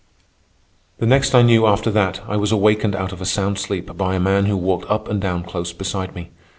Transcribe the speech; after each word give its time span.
The 0.97 1.05
next 1.05 1.35
I 1.35 1.43
knew 1.43 1.67
after 1.67 1.91
that 1.91 2.21
I 2.27 2.35
was 2.35 2.51
awakened 2.51 2.95
out 2.95 3.11
of 3.11 3.21
a 3.21 3.25
sound 3.27 3.59
sleep 3.59 3.95
by 3.97 4.15
a 4.15 4.19
man 4.19 4.47
who 4.47 4.57
walked 4.57 4.89
up 4.89 5.07
and 5.07 5.21
down 5.21 5.43
close 5.43 5.73
beside 5.73 6.15
me. 6.15 6.31